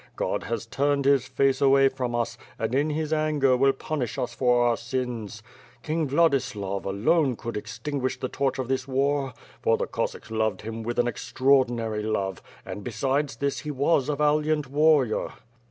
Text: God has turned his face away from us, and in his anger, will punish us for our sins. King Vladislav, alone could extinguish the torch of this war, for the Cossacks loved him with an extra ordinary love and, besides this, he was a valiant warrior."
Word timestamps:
God 0.15 0.45
has 0.45 0.65
turned 0.65 1.05
his 1.05 1.27
face 1.27 1.61
away 1.61 1.87
from 1.87 2.15
us, 2.15 2.35
and 2.57 2.73
in 2.73 2.89
his 2.89 3.13
anger, 3.13 3.55
will 3.55 3.71
punish 3.71 4.17
us 4.17 4.33
for 4.33 4.65
our 4.65 4.75
sins. 4.75 5.43
King 5.83 6.07
Vladislav, 6.09 6.85
alone 6.85 7.35
could 7.35 7.55
extinguish 7.55 8.19
the 8.19 8.27
torch 8.27 8.57
of 8.57 8.67
this 8.67 8.87
war, 8.87 9.35
for 9.61 9.77
the 9.77 9.85
Cossacks 9.85 10.31
loved 10.31 10.63
him 10.63 10.81
with 10.81 10.97
an 10.97 11.07
extra 11.07 11.53
ordinary 11.53 12.01
love 12.01 12.41
and, 12.65 12.83
besides 12.83 13.35
this, 13.35 13.59
he 13.59 13.69
was 13.69 14.09
a 14.09 14.15
valiant 14.15 14.71
warrior." 14.71 15.33